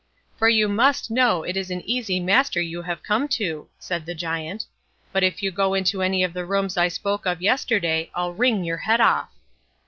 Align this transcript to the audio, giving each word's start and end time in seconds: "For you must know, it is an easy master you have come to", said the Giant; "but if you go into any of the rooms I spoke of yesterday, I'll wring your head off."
"For 0.35 0.49
you 0.49 0.67
must 0.67 1.11
know, 1.11 1.43
it 1.43 1.55
is 1.55 1.69
an 1.69 1.81
easy 1.85 2.19
master 2.19 2.59
you 2.59 2.81
have 2.81 3.03
come 3.03 3.27
to", 3.37 3.67
said 3.77 4.03
the 4.07 4.15
Giant; 4.15 4.65
"but 5.13 5.23
if 5.23 5.43
you 5.43 5.51
go 5.51 5.75
into 5.75 6.01
any 6.01 6.23
of 6.23 6.33
the 6.33 6.43
rooms 6.43 6.75
I 6.75 6.87
spoke 6.87 7.27
of 7.27 7.39
yesterday, 7.39 8.09
I'll 8.15 8.33
wring 8.33 8.63
your 8.63 8.77
head 8.77 8.99
off." 8.99 9.29